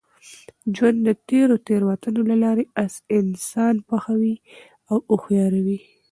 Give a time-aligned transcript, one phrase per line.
[0.75, 2.65] ژوند د تېرو تېروتنو له لاري
[3.19, 4.35] انسان پخوي
[4.91, 5.79] او هوښیاروي.